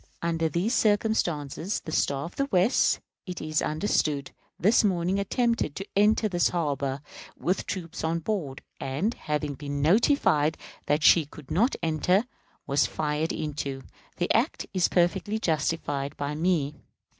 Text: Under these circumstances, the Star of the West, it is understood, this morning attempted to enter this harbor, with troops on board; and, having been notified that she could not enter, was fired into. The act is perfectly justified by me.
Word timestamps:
Under 0.23 0.49
these 0.49 0.73
circumstances, 0.73 1.79
the 1.81 1.91
Star 1.91 2.25
of 2.25 2.35
the 2.35 2.47
West, 2.47 2.99
it 3.27 3.39
is 3.39 3.61
understood, 3.61 4.31
this 4.59 4.83
morning 4.83 5.19
attempted 5.19 5.75
to 5.75 5.85
enter 5.95 6.27
this 6.27 6.49
harbor, 6.49 7.01
with 7.37 7.67
troops 7.67 8.03
on 8.03 8.17
board; 8.17 8.63
and, 8.79 9.13
having 9.13 9.53
been 9.53 9.79
notified 9.79 10.57
that 10.87 11.03
she 11.03 11.27
could 11.27 11.51
not 11.51 11.75
enter, 11.83 12.25
was 12.65 12.87
fired 12.87 13.31
into. 13.31 13.83
The 14.17 14.33
act 14.33 14.65
is 14.73 14.87
perfectly 14.87 15.37
justified 15.37 16.17
by 16.17 16.33
me. 16.33 16.73